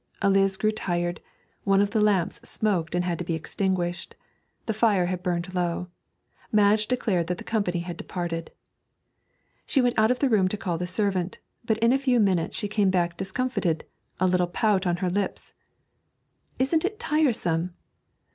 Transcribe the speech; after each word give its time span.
Eliz 0.23 0.57
grew 0.57 0.71
tired; 0.71 1.21
one 1.63 1.79
of 1.79 1.91
the 1.91 2.01
lamps 2.01 2.39
smoked 2.43 2.95
and 2.95 3.05
had 3.05 3.19
to 3.19 3.23
be 3.23 3.35
extinguished; 3.35 4.15
the 4.65 4.73
fire 4.73 5.05
had 5.05 5.21
burned 5.21 5.53
low. 5.53 5.89
Madge 6.51 6.87
declared 6.87 7.27
that 7.27 7.37
the 7.37 7.43
company 7.43 7.81
had 7.81 7.97
departed. 7.97 8.49
She 9.67 9.79
went 9.79 9.99
out 9.99 10.09
of 10.09 10.17
the 10.17 10.27
room 10.27 10.47
to 10.47 10.57
call 10.57 10.79
the 10.79 10.87
servant, 10.87 11.37
but 11.65 11.77
in 11.77 11.93
a 11.93 11.99
few 11.99 12.19
minutes 12.19 12.55
she 12.55 12.67
came 12.67 12.89
back 12.89 13.15
discomfited, 13.15 13.85
a 14.19 14.25
little 14.25 14.47
pout 14.47 14.87
on 14.87 14.97
her 15.05 15.09
lips. 15.11 15.53
'Isn't 16.57 16.83
it 16.83 16.97
tiresome! 16.97 17.75